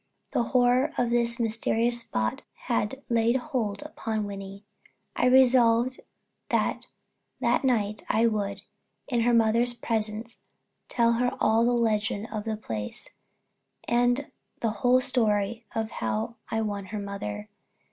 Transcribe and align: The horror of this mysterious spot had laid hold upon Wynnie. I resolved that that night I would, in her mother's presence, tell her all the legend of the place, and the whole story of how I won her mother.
The 0.31 0.41
horror 0.45 0.93
of 0.97 1.11
this 1.11 1.39
mysterious 1.39 2.01
spot 2.01 2.41
had 2.65 3.03
laid 3.07 3.35
hold 3.35 3.83
upon 3.83 4.23
Wynnie. 4.25 4.63
I 5.15 5.27
resolved 5.27 6.01
that 6.49 6.87
that 7.39 7.63
night 7.63 8.03
I 8.09 8.25
would, 8.25 8.63
in 9.07 9.21
her 9.21 9.33
mother's 9.35 9.75
presence, 9.75 10.39
tell 10.89 11.11
her 11.13 11.37
all 11.39 11.65
the 11.65 11.73
legend 11.73 12.29
of 12.31 12.45
the 12.45 12.57
place, 12.57 13.11
and 13.87 14.31
the 14.61 14.71
whole 14.81 15.01
story 15.01 15.67
of 15.75 15.91
how 15.91 16.37
I 16.49 16.61
won 16.61 16.85
her 16.85 16.99
mother. 16.99 17.47